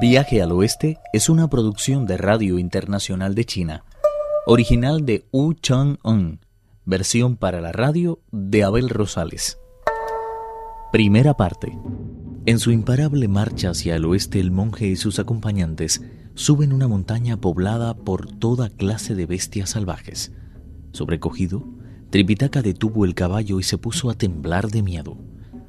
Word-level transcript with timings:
Viaje 0.00 0.42
al 0.42 0.50
Oeste 0.52 0.98
es 1.12 1.28
una 1.28 1.48
producción 1.48 2.04
de 2.06 2.16
Radio 2.16 2.58
Internacional 2.58 3.34
de 3.34 3.44
China, 3.44 3.84
original 4.44 5.06
de 5.06 5.24
Wu 5.30 5.54
Chang-un, 5.54 6.40
versión 6.84 7.36
para 7.36 7.60
la 7.60 7.70
radio 7.70 8.20
de 8.32 8.64
Abel 8.64 8.88
Rosales. 8.88 9.58
Primera 10.90 11.34
parte. 11.34 11.78
En 12.44 12.58
su 12.58 12.72
imparable 12.72 13.28
marcha 13.28 13.70
hacia 13.70 13.94
el 13.94 14.04
oeste, 14.04 14.40
el 14.40 14.50
monje 14.50 14.86
y 14.86 14.96
sus 14.96 15.18
acompañantes 15.18 16.02
suben 16.34 16.72
una 16.72 16.88
montaña 16.88 17.36
poblada 17.36 17.94
por 17.94 18.26
toda 18.26 18.70
clase 18.70 19.14
de 19.14 19.26
bestias 19.26 19.70
salvajes. 19.70 20.32
Sobrecogido, 20.92 21.64
Tripitaka 22.10 22.62
detuvo 22.62 23.04
el 23.04 23.14
caballo 23.14 23.60
y 23.60 23.62
se 23.62 23.78
puso 23.78 24.10
a 24.10 24.14
temblar 24.14 24.70
de 24.70 24.82
miedo. 24.82 25.16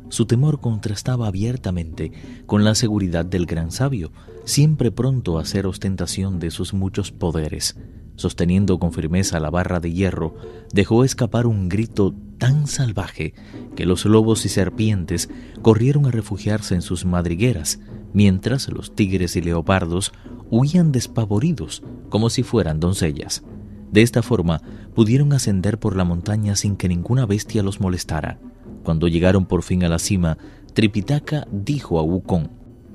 Su 0.10 0.26
temor 0.26 0.60
contrastaba 0.60 1.28
abiertamente 1.28 2.11
con 2.46 2.64
la 2.64 2.75
seguridad 2.75 3.25
del 3.25 3.46
gran 3.46 3.71
sabio, 3.71 4.12
siempre 4.46 4.92
pronto 4.92 5.38
a 5.38 5.42
hacer 5.42 5.66
ostentación 5.66 6.39
de 6.39 6.52
sus 6.52 6.74
muchos 6.74 7.12
poderes. 7.12 7.75
Sosteniendo 8.15 8.79
con 8.79 8.93
firmeza 8.93 9.39
la 9.39 9.50
barra 9.50 9.79
de 9.79 9.92
hierro, 9.92 10.36
dejó 10.71 11.04
escapar 11.04 11.48
un 11.48 11.68
grito 11.68 12.15
tan 12.38 12.68
salvaje 12.68 13.34
que 13.76 13.86
los 13.86 14.06
lobos 14.06 14.46
y 14.46 14.50
serpientes 14.50 15.29
corrieron 15.62 16.06
a 16.06 16.12
refugiarse 16.12 16.76
en 16.76 16.82
sus 16.82 17.06
madrigueras, 17.06 17.79
mientras 18.14 18.70
los 18.70 18.96
tigres 18.96 19.36
y 19.36 19.42
leopardos 19.42 20.14
huían 20.50 20.92
despavoridos 20.92 21.84
como 22.10 22.29
si 22.29 22.43
fueran 22.43 22.79
doncellas. 22.79 23.43
De 23.92 24.01
esta 24.01 24.21
forma 24.21 24.62
pudieron 24.93 25.34
ascender 25.34 25.79
por 25.79 25.96
la 25.96 26.04
montaña 26.04 26.56
sin 26.56 26.76
que 26.76 26.87
ninguna 26.87 27.26
bestia 27.26 27.64
los 27.64 27.79
molestara. 27.79 28.40
Cuando 28.86 29.07
llegaron 29.07 29.48
por 29.48 29.64
fin 29.64 29.84
a 29.84 29.89
la 29.89 29.98
cima, 29.98 30.38
Tripitaka 30.74 31.48
dijo 31.52 31.98
a 31.98 32.03
Wukong, 32.03 32.50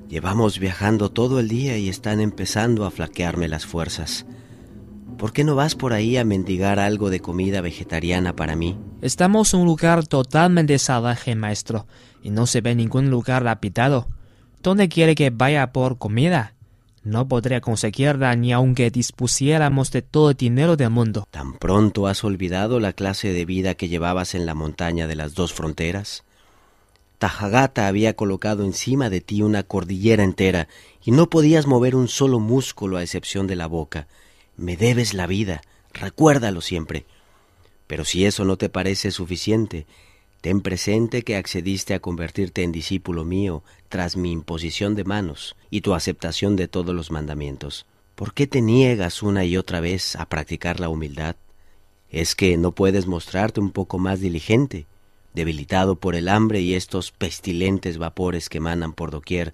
Llevamos 0.07 0.57
viajando 0.57 1.09
todo 1.09 1.39
el 1.39 1.49
día 1.49 1.77
y 1.77 1.89
están 1.89 2.21
empezando 2.21 2.85
a 2.85 2.91
flaquearme 2.91 3.49
las 3.49 3.65
fuerzas. 3.65 4.25
¿Por 5.17 5.33
qué 5.33 5.43
no 5.43 5.55
vas 5.55 5.75
por 5.75 5.91
ahí 5.91 6.15
a 6.15 6.23
mendigar 6.23 6.79
algo 6.79 7.09
de 7.09 7.19
comida 7.19 7.59
vegetariana 7.59 8.35
para 8.35 8.55
mí? 8.55 8.77
Estamos 9.01 9.53
en 9.53 9.59
un 9.59 9.65
lugar 9.67 10.07
totalmente 10.07 10.79
salvaje, 10.79 11.35
maestro, 11.35 11.87
y 12.23 12.29
no 12.29 12.47
se 12.47 12.61
ve 12.61 12.73
ningún 12.73 13.09
lugar 13.09 13.45
habitado. 13.45 14.07
¿Dónde 14.63 14.87
quiere 14.87 15.13
que 15.13 15.29
vaya 15.29 15.73
por 15.73 15.97
comida? 15.97 16.55
No 17.03 17.27
podría 17.27 17.61
conseguirla 17.61 18.35
ni 18.35 18.53
aunque 18.53 18.91
dispusiéramos 18.91 19.91
de 19.91 20.03
todo 20.03 20.33
dinero 20.33 20.77
del 20.77 20.91
mundo. 20.91 21.27
¿Tan 21.31 21.53
pronto 21.53 22.05
has 22.05 22.23
olvidado 22.23 22.79
la 22.79 22.93
clase 22.93 23.33
de 23.33 23.45
vida 23.45 23.73
que 23.73 23.87
llevabas 23.87 24.35
en 24.35 24.45
la 24.45 24.53
montaña 24.53 25.07
de 25.07 25.15
las 25.15 25.33
dos 25.33 25.51
fronteras? 25.53 26.23
Tajagata 27.17 27.87
había 27.87 28.15
colocado 28.15 28.63
encima 28.63 29.09
de 29.09 29.21
ti 29.21 29.41
una 29.41 29.63
cordillera 29.63 30.23
entera 30.23 30.67
y 31.03 31.11
no 31.11 31.29
podías 31.29 31.65
mover 31.67 31.95
un 31.95 32.07
solo 32.07 32.39
músculo 32.39 32.97
a 32.97 33.03
excepción 33.03 33.47
de 33.47 33.55
la 33.55 33.67
boca. 33.67 34.07
Me 34.55 34.77
debes 34.77 35.13
la 35.13 35.25
vida, 35.25 35.61
recuérdalo 35.93 36.61
siempre. 36.61 37.05
Pero 37.87 38.05
si 38.05 38.25
eso 38.25 38.45
no 38.45 38.57
te 38.57 38.69
parece 38.69 39.11
suficiente, 39.11 39.85
Ten 40.41 40.61
presente 40.61 41.21
que 41.21 41.35
accediste 41.35 41.93
a 41.93 41.99
convertirte 41.99 42.63
en 42.63 42.71
discípulo 42.71 43.23
mío 43.23 43.63
tras 43.89 44.17
mi 44.17 44.31
imposición 44.31 44.95
de 44.95 45.03
manos 45.03 45.55
y 45.69 45.81
tu 45.81 45.93
aceptación 45.93 46.55
de 46.55 46.67
todos 46.67 46.95
los 46.95 47.11
mandamientos. 47.11 47.85
¿Por 48.15 48.33
qué 48.33 48.47
te 48.47 48.61
niegas 48.61 49.21
una 49.21 49.45
y 49.45 49.55
otra 49.55 49.79
vez 49.79 50.15
a 50.15 50.27
practicar 50.27 50.79
la 50.79 50.89
humildad? 50.89 51.35
¿Es 52.09 52.35
que 52.35 52.57
no 52.57 52.71
puedes 52.71 53.05
mostrarte 53.05 53.59
un 53.59 53.71
poco 53.71 53.99
más 53.99 54.19
diligente? 54.19 54.87
Debilitado 55.33 55.95
por 55.95 56.15
el 56.15 56.27
hambre 56.27 56.59
y 56.59 56.73
estos 56.73 57.11
pestilentes 57.11 57.99
vapores 57.99 58.49
que 58.49 58.57
emanan 58.57 58.93
por 58.93 59.11
doquier, 59.11 59.53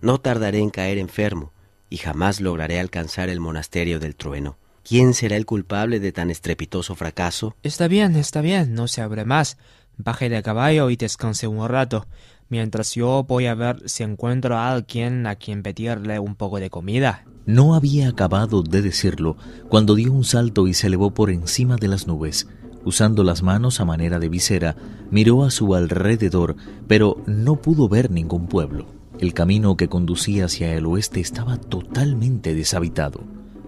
no 0.00 0.20
tardaré 0.20 0.58
en 0.58 0.70
caer 0.70 0.98
enfermo 0.98 1.52
y 1.90 1.96
jamás 1.96 2.40
lograré 2.40 2.78
alcanzar 2.78 3.30
el 3.30 3.40
monasterio 3.40 3.98
del 3.98 4.14
trueno. 4.14 4.58
¿Quién 4.84 5.12
será 5.12 5.36
el 5.36 5.44
culpable 5.44 6.00
de 6.00 6.12
tan 6.12 6.30
estrepitoso 6.30 6.94
fracaso? 6.94 7.56
Está 7.62 7.88
bien, 7.88 8.14
está 8.16 8.40
bien, 8.42 8.74
no 8.74 8.88
se 8.88 9.02
abre 9.02 9.24
más. 9.24 9.58
Baje 9.98 10.28
de 10.28 10.42
caballo 10.44 10.90
y 10.90 10.96
descanse 10.96 11.48
un 11.48 11.68
rato, 11.68 12.06
mientras 12.48 12.94
yo 12.94 13.24
voy 13.24 13.46
a 13.46 13.54
ver 13.56 13.82
si 13.86 14.04
encuentro 14.04 14.56
a 14.56 14.70
alguien 14.70 15.26
a 15.26 15.34
quien 15.34 15.64
pedirle 15.64 16.20
un 16.20 16.36
poco 16.36 16.60
de 16.60 16.70
comida. 16.70 17.24
No 17.46 17.74
había 17.74 18.08
acabado 18.08 18.62
de 18.62 18.80
decirlo 18.80 19.36
cuando 19.68 19.96
dio 19.96 20.12
un 20.12 20.22
salto 20.22 20.68
y 20.68 20.74
se 20.74 20.86
elevó 20.86 21.12
por 21.12 21.30
encima 21.30 21.76
de 21.76 21.88
las 21.88 22.06
nubes. 22.06 22.46
Usando 22.84 23.24
las 23.24 23.42
manos 23.42 23.80
a 23.80 23.84
manera 23.84 24.20
de 24.20 24.28
visera, 24.28 24.76
miró 25.10 25.42
a 25.44 25.50
su 25.50 25.74
alrededor, 25.74 26.54
pero 26.86 27.22
no 27.26 27.56
pudo 27.56 27.88
ver 27.88 28.10
ningún 28.10 28.46
pueblo. 28.46 28.86
El 29.18 29.34
camino 29.34 29.76
que 29.76 29.88
conducía 29.88 30.44
hacia 30.44 30.74
el 30.74 30.86
oeste 30.86 31.18
estaba 31.18 31.56
totalmente 31.56 32.54
deshabitado. 32.54 33.24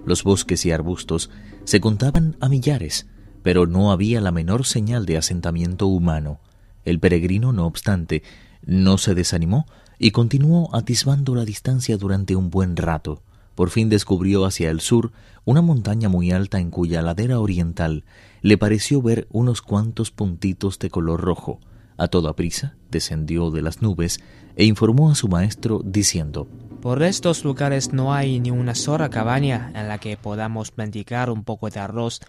Los 0.07 0.23
bosques 0.23 0.65
y 0.65 0.71
arbustos 0.71 1.29
se 1.65 1.81
contaban 1.81 2.37
a 2.41 2.49
millares, 2.49 3.09
pero 3.43 3.67
no 3.67 3.93
había 3.93 4.21
la 4.21 4.33
menor 4.33 4.67
señal 4.67 5.06
de 5.06 5.17
asentamiento 5.17 5.87
humano. 5.87 6.41
El 6.84 6.99
peregrino, 6.99 7.53
no 7.53 7.67
obstante, 7.67 8.23
no 8.65 8.99
se 8.99 9.15
desanimó 9.15 9.67
y 9.99 10.11
continuó 10.11 10.75
atisbando 10.75 11.34
la 11.34 11.45
distancia 11.45 11.97
durante 11.97 12.37
un 12.37 12.50
buen 12.50 12.77
rato. 12.77 13.23
Por 13.55 13.71
fin 13.71 13.89
descubrió 13.89 14.47
hacia 14.47 14.71
el 14.71 14.81
sur 14.81 15.12
una 15.45 15.61
montaña 15.61 16.09
muy 16.09 16.31
alta 16.31 16.59
en 16.59 16.71
cuya 16.71 17.03
ladera 17.03 17.41
oriental 17.41 18.05
le 18.41 18.56
pareció 18.56 19.03
ver 19.03 19.27
unos 19.31 19.61
cuantos 19.61 20.11
puntitos 20.11 20.79
de 20.79 20.91
color 20.91 21.21
rojo. 21.21 21.61
A 21.99 22.09
toda 22.09 22.34
prisa 22.34 22.77
descendió 22.91 23.50
de 23.50 23.61
las 23.61 23.83
nubes 23.83 24.21
e 24.56 24.65
informó 24.65 25.11
a 25.11 25.15
su 25.15 25.29
maestro 25.29 25.83
diciendo 25.84 26.49
Por 26.81 27.03
estos 27.03 27.45
lugares 27.45 27.93
no 27.93 28.15
hay 28.15 28.41
ni 28.41 28.50
una 28.50 28.75
sola 28.75 29.11
cabaña 29.11 29.71
en 29.75 29.89
la 29.89 29.99
que 29.99 30.17
podamos 30.17 30.73
mendigar 30.77 31.29
un 31.29 31.45
poco 31.45 31.69
de 31.69 31.81
arroz 31.81 32.21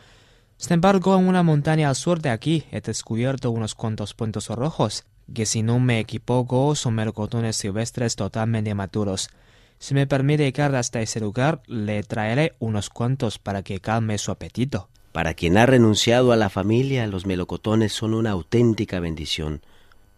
sin 0.62 0.74
embargo, 0.74 1.18
en 1.18 1.28
una 1.28 1.42
montaña 1.42 1.90
al 1.90 1.96
sur 1.96 2.22
de 2.22 2.30
aquí 2.30 2.66
he 2.72 2.82
descubierto 2.82 3.50
unos 3.50 3.74
cuantos 3.74 4.14
puntos 4.14 4.48
rojos, 4.48 5.06
que 5.34 5.48
si 5.48 5.64
no 5.64 5.80
me 5.80 6.00
equivoco 6.00 6.76
son 6.76 6.94
melocotones 6.94 7.56
silvestres 7.56 8.16
totalmente 8.16 8.76
maduros. 8.76 9.32
Si 9.80 9.96
me 9.96 10.06
permite 10.06 10.44
llegar 10.44 10.76
hasta 10.76 11.02
ese 11.02 11.20
lugar, 11.20 11.64
le 11.66 12.04
traeré 12.04 12.54
unos 12.60 12.92
cuantos 12.92 13.40
para 13.40 13.64
que 13.64 13.80
calme 13.80 14.20
su 14.20 14.30
apetito. 14.30 14.88
Para 15.12 15.34
quien 15.34 15.58
ha 15.58 15.66
renunciado 15.66 16.32
a 16.32 16.36
la 16.36 16.52
familia, 16.52 17.08
los 17.08 17.26
melocotones 17.26 17.92
son 17.92 18.14
una 18.14 18.30
auténtica 18.30 19.00
bendición. 19.00 19.62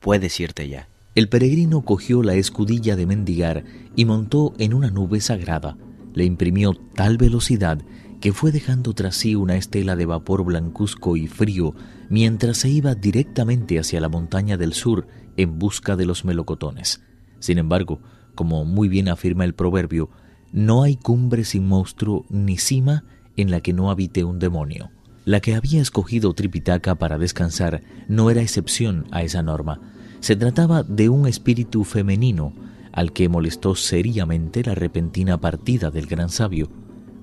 Puedes 0.02 0.38
irte 0.42 0.68
ya. 0.68 0.90
El 1.16 1.30
peregrino 1.30 1.84
cogió 1.84 2.22
la 2.22 2.34
escudilla 2.34 2.98
de 2.98 3.06
mendigar 3.06 3.64
y 3.96 4.04
montó 4.04 4.54
en 4.58 4.74
una 4.74 4.92
nube 4.92 5.22
sagrada. 5.22 5.78
Le 6.14 6.26
imprimió 6.26 6.74
tal 6.96 7.16
velocidad 7.16 7.80
que 8.24 8.32
fue 8.32 8.54
dejando 8.54 8.94
tras 8.94 9.18
sí 9.18 9.36
una 9.36 9.58
estela 9.58 9.98
de 9.98 10.06
vapor 10.06 10.46
blancuzco 10.46 11.18
y 11.18 11.28
frío 11.28 11.76
mientras 12.08 12.56
se 12.60 12.70
iba 12.70 12.96
directamente 12.96 13.80
hacia 13.80 14.00
la 14.00 14.08
montaña 14.08 14.56
del 14.56 14.72
sur 14.72 15.08
en 15.36 15.60
busca 15.60 15.98
de 15.98 16.06
los 16.06 16.24
melocotones. 16.24 17.04
Sin 17.40 17.58
embargo, 17.58 18.00
como 18.34 18.64
muy 18.64 18.88
bien 18.88 19.10
afirma 19.10 19.44
el 19.44 19.54
proverbio, 19.54 20.10
no 20.54 20.84
hay 20.84 20.96
cumbre 20.96 21.44
sin 21.44 21.68
monstruo 21.68 22.26
ni 22.30 22.58
cima 22.58 23.04
en 23.36 23.52
la 23.52 23.60
que 23.60 23.74
no 23.74 23.92
habite 23.92 24.24
un 24.24 24.40
demonio. 24.40 24.90
La 25.26 25.42
que 25.42 25.56
había 25.56 25.82
escogido 25.82 26.34
Tripitaka 26.34 26.96
para 26.96 27.18
descansar 27.18 27.84
no 28.08 28.30
era 28.30 28.42
excepción 28.42 29.06
a 29.12 29.24
esa 29.24 29.44
norma. 29.44 29.82
Se 30.22 30.38
trataba 30.38 30.84
de 30.84 31.10
un 31.10 31.28
espíritu 31.28 31.84
femenino 31.84 32.54
al 32.94 33.12
que 33.12 33.28
molestó 33.28 33.76
seriamente 33.76 34.64
la 34.64 34.76
repentina 34.76 35.42
partida 35.42 35.92
del 35.92 36.08
gran 36.08 36.30
sabio. 36.30 36.70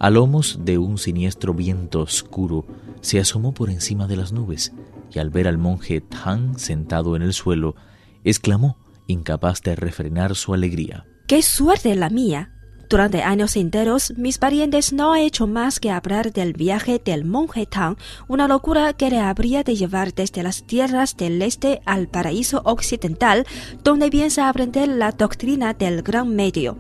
A 0.00 0.08
lomos 0.08 0.60
de 0.64 0.78
un 0.78 0.96
siniestro 0.96 1.52
viento 1.52 2.00
oscuro, 2.00 2.64
se 3.02 3.20
asomó 3.20 3.52
por 3.52 3.68
encima 3.68 4.06
de 4.06 4.16
las 4.16 4.32
nubes 4.32 4.72
y 5.12 5.18
al 5.18 5.28
ver 5.28 5.46
al 5.46 5.58
monje 5.58 6.00
Tang 6.00 6.58
sentado 6.58 7.16
en 7.16 7.22
el 7.22 7.34
suelo, 7.34 7.74
exclamó, 8.24 8.78
incapaz 9.06 9.60
de 9.60 9.76
refrenar 9.76 10.36
su 10.36 10.54
alegría. 10.54 11.04
¡Qué 11.26 11.42
suerte 11.42 11.94
la 11.96 12.08
mía! 12.08 12.50
Durante 12.88 13.22
años 13.22 13.56
enteros, 13.56 14.14
mis 14.16 14.38
parientes 14.38 14.94
no 14.94 15.12
han 15.12 15.20
hecho 15.20 15.46
más 15.46 15.78
que 15.78 15.90
hablar 15.90 16.32
del 16.32 16.54
viaje 16.54 16.98
del 17.04 17.26
monje 17.26 17.66
Tang, 17.66 17.98
una 18.26 18.48
locura 18.48 18.94
que 18.94 19.10
le 19.10 19.20
habría 19.20 19.64
de 19.64 19.76
llevar 19.76 20.14
desde 20.14 20.42
las 20.42 20.66
tierras 20.66 21.14
del 21.14 21.42
este 21.42 21.82
al 21.84 22.08
paraíso 22.08 22.62
occidental, 22.64 23.46
donde 23.84 24.10
piensa 24.10 24.48
aprender 24.48 24.88
la 24.88 25.12
doctrina 25.12 25.74
del 25.74 26.00
gran 26.00 26.34
medio. 26.34 26.78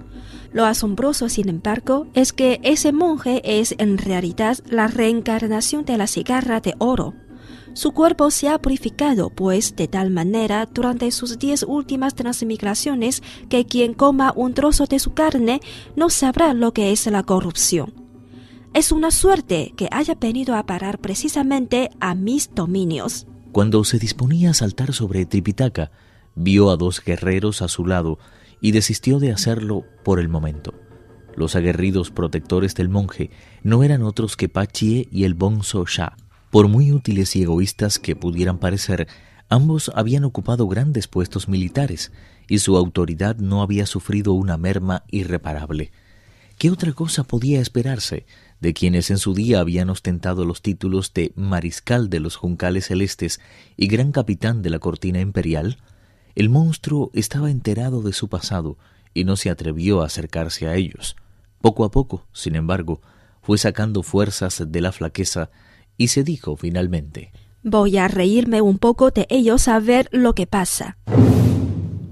Lo 0.52 0.64
asombroso, 0.66 1.28
sin 1.28 1.48
embargo, 1.48 2.08
es 2.14 2.32
que 2.32 2.60
ese 2.62 2.92
monje 2.92 3.40
es 3.44 3.74
en 3.78 3.98
realidad 3.98 4.58
la 4.68 4.88
reencarnación 4.88 5.84
de 5.84 5.96
la 5.96 6.06
cigarra 6.06 6.60
de 6.60 6.74
oro. 6.78 7.14
Su 7.72 7.92
cuerpo 7.92 8.32
se 8.32 8.48
ha 8.48 8.58
purificado, 8.58 9.30
pues, 9.30 9.76
de 9.76 9.86
tal 9.86 10.10
manera 10.10 10.66
durante 10.66 11.10
sus 11.12 11.38
diez 11.38 11.62
últimas 11.62 12.16
transmigraciones 12.16 13.22
que 13.48 13.64
quien 13.64 13.94
coma 13.94 14.32
un 14.34 14.54
trozo 14.54 14.86
de 14.86 14.98
su 14.98 15.14
carne 15.14 15.60
no 15.94 16.10
sabrá 16.10 16.52
lo 16.52 16.72
que 16.72 16.90
es 16.90 17.06
la 17.06 17.22
corrupción. 17.22 17.94
Es 18.74 18.90
una 18.90 19.12
suerte 19.12 19.72
que 19.76 19.88
haya 19.92 20.14
venido 20.14 20.56
a 20.56 20.66
parar 20.66 20.98
precisamente 20.98 21.90
a 22.00 22.16
mis 22.16 22.52
dominios. 22.54 23.26
Cuando 23.52 23.84
se 23.84 23.98
disponía 23.98 24.50
a 24.50 24.54
saltar 24.54 24.92
sobre 24.92 25.26
Tripitaka, 25.26 25.92
vio 26.34 26.70
a 26.70 26.76
dos 26.76 27.02
guerreros 27.04 27.62
a 27.62 27.68
su 27.68 27.86
lado 27.86 28.18
y 28.60 28.72
desistió 28.72 29.18
de 29.18 29.32
hacerlo 29.32 29.84
por 30.04 30.20
el 30.20 30.28
momento. 30.28 30.74
Los 31.36 31.56
aguerridos 31.56 32.10
protectores 32.10 32.74
del 32.74 32.88
monje 32.88 33.30
no 33.62 33.82
eran 33.82 34.02
otros 34.02 34.36
que 34.36 34.48
Pachie 34.48 35.08
y 35.10 35.24
el 35.24 35.34
Bonzo 35.34 35.84
Sha. 35.86 36.16
Por 36.50 36.68
muy 36.68 36.92
útiles 36.92 37.36
y 37.36 37.42
egoístas 37.42 37.98
que 37.98 38.16
pudieran 38.16 38.58
parecer, 38.58 39.06
ambos 39.48 39.90
habían 39.94 40.24
ocupado 40.24 40.66
grandes 40.66 41.06
puestos 41.06 41.48
militares 41.48 42.12
y 42.48 42.58
su 42.58 42.76
autoridad 42.76 43.36
no 43.36 43.62
había 43.62 43.86
sufrido 43.86 44.32
una 44.32 44.56
merma 44.56 45.04
irreparable. 45.08 45.92
¿Qué 46.58 46.70
otra 46.70 46.92
cosa 46.92 47.24
podía 47.24 47.60
esperarse 47.60 48.26
de 48.60 48.74
quienes 48.74 49.10
en 49.10 49.16
su 49.16 49.32
día 49.32 49.60
habían 49.60 49.88
ostentado 49.88 50.44
los 50.44 50.60
títulos 50.60 51.14
de 51.14 51.32
mariscal 51.34 52.10
de 52.10 52.20
los 52.20 52.36
juncales 52.36 52.88
celestes 52.88 53.40
y 53.78 53.86
gran 53.86 54.12
capitán 54.12 54.60
de 54.60 54.68
la 54.68 54.78
cortina 54.78 55.20
imperial? 55.20 55.78
El 56.40 56.48
monstruo 56.48 57.10
estaba 57.12 57.50
enterado 57.50 58.00
de 58.00 58.14
su 58.14 58.30
pasado 58.30 58.78
y 59.12 59.24
no 59.24 59.36
se 59.36 59.50
atrevió 59.50 60.00
a 60.00 60.06
acercarse 60.06 60.66
a 60.66 60.74
ellos. 60.74 61.14
Poco 61.60 61.84
a 61.84 61.90
poco, 61.90 62.24
sin 62.32 62.56
embargo, 62.56 63.02
fue 63.42 63.58
sacando 63.58 64.02
fuerzas 64.02 64.64
de 64.66 64.80
la 64.80 64.90
flaqueza 64.90 65.50
y 65.98 66.08
se 66.08 66.24
dijo 66.24 66.56
finalmente 66.56 67.30
Voy 67.62 67.98
a 67.98 68.08
reírme 68.08 68.62
un 68.62 68.78
poco 68.78 69.10
de 69.10 69.26
ellos 69.28 69.68
a 69.68 69.80
ver 69.80 70.08
lo 70.12 70.34
que 70.34 70.46
pasa. 70.46 70.96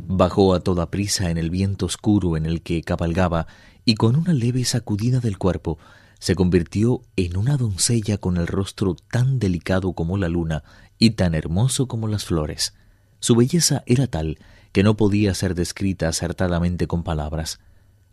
Bajó 0.07 0.53
a 0.53 0.61
toda 0.61 0.91
prisa 0.91 1.31
en 1.31 1.39
el 1.39 1.49
viento 1.49 1.87
oscuro 1.87 2.37
en 2.37 2.45
el 2.45 2.61
que 2.61 2.83
cabalgaba 2.83 3.47
y 3.87 3.95
con 3.95 4.15
una 4.15 4.35
leve 4.35 4.67
sacudida 4.67 5.21
del 5.21 5.39
cuerpo 5.39 5.79
se 6.19 6.35
convirtió 6.35 7.01
en 7.17 7.39
una 7.39 7.57
doncella 7.57 8.19
con 8.19 8.37
el 8.37 8.47
rostro 8.47 8.95
tan 9.11 9.39
delicado 9.39 9.95
como 9.95 10.19
la 10.19 10.29
luna 10.29 10.65
y 10.99 11.13
tan 11.13 11.35
hermoso 11.35 11.89
como 11.89 12.09
las 12.09 12.27
flores. 12.27 12.75
Su 13.21 13.35
belleza 13.35 13.83
era 13.87 14.07
tal 14.07 14.39
que 14.73 14.83
no 14.83 14.97
podía 14.97 15.35
ser 15.35 15.55
descrita 15.55 16.09
acertadamente 16.09 16.87
con 16.87 17.03
palabras. 17.03 17.59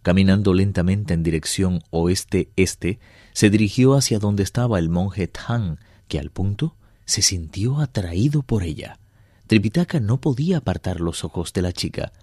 Caminando 0.01 0.53
lentamente 0.53 1.13
en 1.13 1.23
dirección 1.23 1.81
oeste-este, 1.89 2.99
se 3.33 3.49
dirigió 3.49 3.95
hacia 3.95 4.19
donde 4.19 4.43
estaba 4.43 4.79
el 4.79 4.89
monje 4.89 5.27
Tang, 5.27 5.77
que 6.07 6.19
al 6.19 6.29
punto 6.29 6.75
se 7.05 7.21
sintió 7.21 7.79
atraído 7.79 8.41
por 8.41 8.63
ella. 8.63 8.99
Tripitaka 9.47 9.99
no 9.99 10.19
podía 10.19 10.57
apartar 10.57 11.01
los 11.01 11.23
ojos 11.23 11.53
de 11.53 11.61
la 11.61 11.71
chica. 11.71 12.13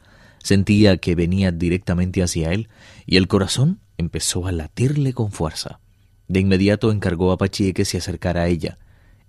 Sentía 0.42 0.96
que 0.96 1.14
venía 1.14 1.52
directamente 1.52 2.22
hacia 2.22 2.52
él 2.52 2.68
y 3.06 3.16
el 3.16 3.28
corazón 3.28 3.80
empezó 3.96 4.46
a 4.46 4.52
latirle 4.52 5.12
con 5.12 5.30
fuerza. 5.30 5.80
De 6.26 6.40
inmediato 6.40 6.90
encargó 6.90 7.30
a 7.30 7.38
Pachie 7.38 7.74
que 7.74 7.84
se 7.84 7.98
acercara 7.98 8.42
a 8.42 8.48
ella. 8.48 8.78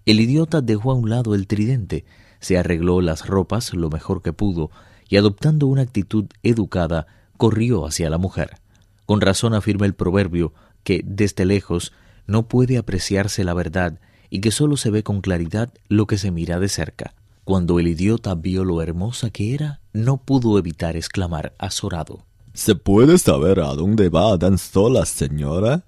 El 0.06 0.20
idiota 0.20 0.62
dejó 0.62 0.92
a 0.92 0.96
un 0.96 1.10
lado 1.10 1.36
el 1.36 1.48
tridente, 1.48 2.06
se 2.44 2.58
arregló 2.58 3.00
las 3.00 3.26
ropas 3.26 3.74
lo 3.74 3.90
mejor 3.90 4.22
que 4.22 4.34
pudo 4.34 4.70
y 5.08 5.16
adoptando 5.16 5.66
una 5.68 5.82
actitud 5.82 6.26
educada 6.44 7.08
corrió 7.38 7.86
hacia 7.86 8.10
la 8.10 8.18
mujer. 8.18 8.58
Con 9.06 9.22
razón 9.22 9.54
afirma 9.54 9.86
el 9.86 9.94
proverbio 9.94 10.54
que 10.84 11.02
desde 11.06 11.46
lejos 11.46 11.94
no 12.28 12.50
puede 12.50 12.78
apreciarse 12.78 13.46
la 13.46 13.54
verdad 13.54 14.00
y 14.30 14.42
que 14.42 14.52
sólo 14.52 14.76
se 14.76 14.90
ve 14.90 15.04
con 15.04 15.22
claridad 15.22 15.74
lo 15.88 16.06
que 16.06 16.18
se 16.18 16.32
mira 16.32 16.60
de 16.60 16.68
cerca. 16.68 17.14
Cuando 17.46 17.80
el 17.80 17.88
idiota 17.88 18.36
vio 18.36 18.66
lo 18.66 18.82
hermosa 18.82 19.30
que 19.30 19.54
era, 19.54 19.80
no 19.94 20.18
pudo 20.18 20.60
evitar 20.60 20.98
exclamar 20.98 21.54
azorado. 21.58 22.26
¿Se 22.54 22.76
puede 22.76 23.18
saber 23.20 23.62
a 23.62 23.74
dónde 23.74 24.10
va 24.10 24.38
tan 24.38 24.58
sola, 24.58 25.06
señora? 25.06 25.86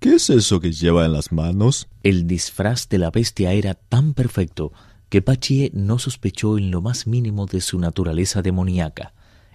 ¿Qué 0.00 0.14
es 0.14 0.30
eso 0.30 0.58
que 0.58 0.72
lleva 0.72 1.04
en 1.04 1.12
las 1.12 1.32
manos? 1.32 1.86
El 2.02 2.26
disfraz 2.26 2.88
de 2.88 2.98
la 2.98 3.10
bestia 3.10 3.52
era 3.52 3.74
tan 3.74 4.14
perfecto 4.14 4.72
que 5.12 5.20
Pachie 5.20 5.70
no 5.74 5.98
sospechó 5.98 6.56
en 6.56 6.70
lo 6.70 6.80
más 6.80 7.06
mínimo 7.06 7.44
de 7.44 7.60
su 7.60 7.78
naturaleza 7.78 8.40
demoníaca. 8.40 9.12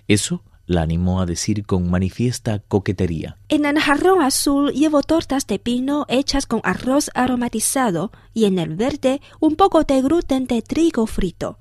Eso 0.07 0.43
la 0.67 0.83
animó 0.83 1.19
a 1.19 1.25
decir 1.25 1.65
con 1.65 1.89
manifiesta 1.89 2.59
coquetería. 2.59 3.37
En 3.49 3.65
el 3.65 3.79
jarrón 3.79 4.21
azul 4.21 4.71
llevo 4.71 5.01
tortas 5.01 5.47
de 5.47 5.57
pino 5.57 6.05
hechas 6.09 6.45
con 6.45 6.61
arroz 6.63 7.09
aromatizado 7.15 8.11
y 8.35 8.45
en 8.45 8.59
el 8.59 8.75
verde 8.75 9.19
un 9.39 9.55
poco 9.55 9.83
de 9.83 9.99
gluten 10.03 10.45
de 10.45 10.61
trigo 10.61 11.07
frito. 11.07 11.57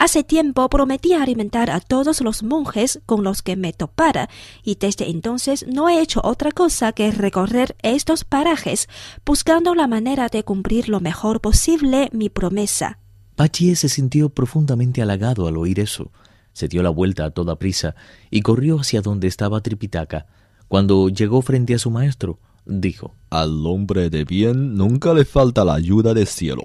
Hace 0.00 0.24
tiempo 0.24 0.68
prometí 0.68 1.12
alimentar 1.12 1.70
a 1.70 1.78
todos 1.78 2.20
los 2.20 2.42
monjes 2.42 3.00
con 3.06 3.22
los 3.22 3.42
que 3.42 3.54
me 3.54 3.72
topara, 3.72 4.28
y 4.64 4.74
desde 4.74 5.10
entonces 5.10 5.64
no 5.68 5.88
he 5.88 6.00
hecho 6.00 6.20
otra 6.24 6.50
cosa 6.50 6.90
que 6.90 7.12
recorrer 7.12 7.76
estos 7.82 8.24
parajes, 8.24 8.88
buscando 9.24 9.76
la 9.76 9.86
manera 9.86 10.26
de 10.26 10.42
cumplir 10.42 10.88
lo 10.88 10.98
mejor 10.98 11.40
posible 11.40 12.08
mi 12.12 12.30
promesa. 12.30 12.98
Pachie 13.38 13.74
se 13.76 13.88
sintió 13.88 14.28
profundamente 14.28 15.00
halagado 15.00 15.46
al 15.46 15.56
oír 15.56 15.80
eso 15.80 16.10
se 16.58 16.66
dio 16.66 16.82
la 16.82 16.90
vuelta 16.90 17.24
a 17.24 17.30
toda 17.30 17.56
prisa 17.56 17.94
y 18.32 18.40
corrió 18.40 18.80
hacia 18.80 19.00
donde 19.00 19.28
estaba 19.28 19.60
Tripitaka. 19.60 20.26
Cuando 20.66 21.08
llegó 21.08 21.40
frente 21.40 21.72
a 21.74 21.78
su 21.78 21.88
maestro, 21.92 22.40
dijo 22.66 23.14
Al 23.30 23.64
hombre 23.64 24.10
de 24.10 24.24
bien 24.24 24.74
nunca 24.74 25.14
le 25.14 25.24
falta 25.24 25.64
la 25.64 25.74
ayuda 25.74 26.14
del 26.14 26.26
cielo. 26.26 26.64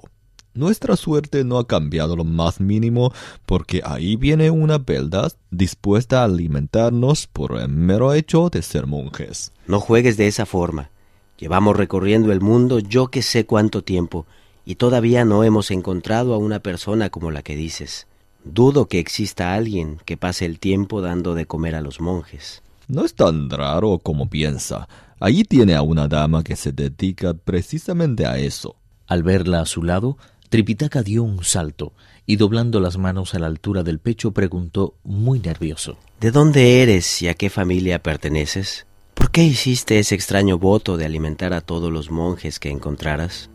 Nuestra 0.52 0.96
suerte 0.96 1.44
no 1.44 1.58
ha 1.58 1.68
cambiado 1.68 2.16
lo 2.16 2.24
más 2.24 2.60
mínimo 2.60 3.12
porque 3.46 3.82
ahí 3.84 4.16
viene 4.16 4.50
una 4.50 4.78
belda 4.78 5.28
dispuesta 5.52 6.22
a 6.22 6.24
alimentarnos 6.24 7.28
por 7.28 7.56
el 7.56 7.68
mero 7.68 8.14
hecho 8.14 8.50
de 8.50 8.62
ser 8.62 8.88
monjes. 8.88 9.52
No 9.68 9.78
juegues 9.78 10.16
de 10.16 10.26
esa 10.26 10.44
forma. 10.44 10.90
Llevamos 11.38 11.76
recorriendo 11.76 12.32
el 12.32 12.40
mundo 12.40 12.80
yo 12.80 13.08
que 13.08 13.22
sé 13.22 13.46
cuánto 13.46 13.84
tiempo 13.84 14.26
y 14.64 14.76
todavía 14.76 15.24
no 15.24 15.44
hemos 15.44 15.70
encontrado 15.70 16.34
a 16.34 16.38
una 16.38 16.60
persona 16.60 17.10
como 17.10 17.30
la 17.30 17.42
que 17.42 17.56
dices. 17.56 18.06
Dudo 18.44 18.86
que 18.86 18.98
exista 18.98 19.54
alguien 19.54 19.98
que 20.04 20.16
pase 20.16 20.44
el 20.44 20.58
tiempo 20.58 21.00
dando 21.00 21.34
de 21.34 21.46
comer 21.46 21.74
a 21.74 21.80
los 21.80 22.00
monjes. 22.00 22.62
No 22.88 23.04
es 23.04 23.14
tan 23.14 23.48
raro 23.48 23.98
como 23.98 24.28
piensa. 24.28 24.88
Allí 25.18 25.44
tiene 25.44 25.74
a 25.74 25.82
una 25.82 26.08
dama 26.08 26.42
que 26.42 26.56
se 26.56 26.72
dedica 26.72 27.32
precisamente 27.34 28.26
a 28.26 28.38
eso. 28.38 28.76
Al 29.06 29.22
verla 29.22 29.60
a 29.60 29.66
su 29.66 29.82
lado, 29.82 30.18
Tripitaka 30.50 31.02
dio 31.02 31.22
un 31.22 31.42
salto 31.44 31.92
y 32.26 32.36
doblando 32.36 32.80
las 32.80 32.98
manos 32.98 33.34
a 33.34 33.38
la 33.38 33.46
altura 33.46 33.82
del 33.82 33.98
pecho 33.98 34.32
preguntó 34.32 34.94
muy 35.02 35.40
nervioso. 35.40 35.96
¿De 36.20 36.30
dónde 36.30 36.82
eres 36.82 37.22
y 37.22 37.28
a 37.28 37.34
qué 37.34 37.50
familia 37.50 38.02
perteneces? 38.02 38.86
¿Por 39.14 39.30
qué 39.30 39.44
hiciste 39.44 39.98
ese 39.98 40.14
extraño 40.14 40.58
voto 40.58 40.96
de 40.96 41.06
alimentar 41.06 41.54
a 41.54 41.60
todos 41.60 41.90
los 41.90 42.10
monjes 42.10 42.58
que 42.58 42.70
encontraras? 42.70 43.50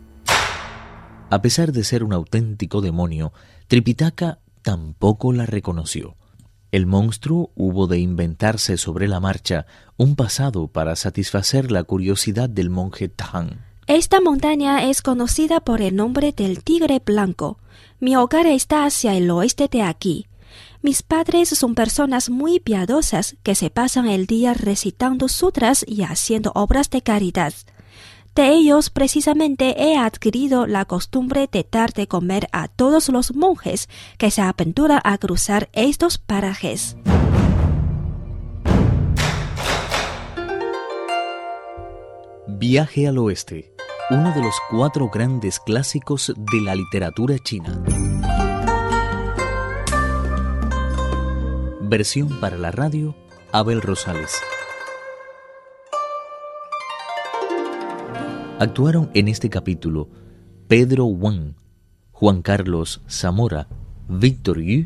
A 1.30 1.42
pesar 1.42 1.70
de 1.70 1.84
ser 1.84 2.02
un 2.02 2.12
auténtico 2.12 2.80
demonio, 2.80 3.32
Tripitaka 3.68 4.40
tampoco 4.62 5.32
la 5.32 5.46
reconoció. 5.46 6.16
El 6.72 6.86
monstruo 6.86 7.52
hubo 7.54 7.86
de 7.86 8.00
inventarse 8.00 8.76
sobre 8.76 9.06
la 9.06 9.20
marcha 9.20 9.66
un 9.96 10.16
pasado 10.16 10.66
para 10.66 10.96
satisfacer 10.96 11.70
la 11.70 11.84
curiosidad 11.84 12.50
del 12.50 12.68
monje 12.68 13.08
Tang. 13.08 13.60
Esta 13.86 14.20
montaña 14.20 14.88
es 14.88 15.02
conocida 15.02 15.60
por 15.60 15.82
el 15.82 15.94
nombre 15.94 16.32
del 16.32 16.64
Tigre 16.64 17.00
Blanco. 17.04 17.58
Mi 18.00 18.16
hogar 18.16 18.46
está 18.46 18.84
hacia 18.84 19.14
el 19.14 19.30
oeste 19.30 19.68
de 19.68 19.82
aquí. 19.82 20.26
Mis 20.82 21.02
padres 21.04 21.48
son 21.50 21.76
personas 21.76 22.28
muy 22.28 22.58
piadosas 22.58 23.36
que 23.44 23.54
se 23.54 23.70
pasan 23.70 24.08
el 24.08 24.26
día 24.26 24.52
recitando 24.54 25.28
sutras 25.28 25.84
y 25.86 26.02
haciendo 26.02 26.50
obras 26.56 26.90
de 26.90 27.02
caridad. 27.02 27.52
De 28.40 28.54
ellos 28.54 28.88
precisamente 28.88 29.74
he 29.76 29.98
adquirido 29.98 30.66
la 30.66 30.86
costumbre 30.86 31.46
de 31.52 31.68
dar 31.70 31.92
de 31.92 32.08
comer 32.08 32.48
a 32.52 32.68
todos 32.68 33.10
los 33.10 33.34
monjes 33.36 33.86
que 34.16 34.30
se 34.30 34.40
aventuran 34.40 34.98
a 35.04 35.18
cruzar 35.18 35.68
estos 35.74 36.16
parajes. 36.16 36.96
Viaje 42.46 43.08
al 43.08 43.18
Oeste, 43.18 43.74
uno 44.08 44.32
de 44.32 44.40
los 44.40 44.54
cuatro 44.70 45.10
grandes 45.10 45.60
clásicos 45.60 46.32
de 46.34 46.60
la 46.62 46.74
literatura 46.74 47.38
china. 47.40 47.84
Versión 51.82 52.40
para 52.40 52.56
la 52.56 52.70
radio, 52.70 53.14
Abel 53.52 53.82
Rosales. 53.82 54.32
Actuaron 58.60 59.08
en 59.14 59.28
este 59.28 59.48
capítulo 59.48 60.10
Pedro 60.68 61.06
Wang, 61.06 61.54
Juan 62.12 62.42
Carlos 62.42 63.00
Zamora, 63.08 63.68
Víctor 64.06 64.60
Yu 64.60 64.84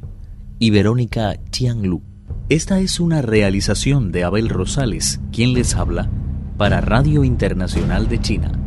y 0.61 0.71
Verónica 0.71 1.35
Lu. 1.83 2.01
Esta 2.49 2.79
es 2.79 3.01
una 3.01 3.21
realización 3.21 4.13
de 4.13 4.23
Abel 4.23 4.49
Rosales, 4.49 5.19
quien 5.33 5.55
les 5.55 5.75
habla, 5.75 6.09
para 6.57 6.81
Radio 6.83 7.25
Internacional 7.25 8.09
de 8.09 8.21
China. 8.21 8.64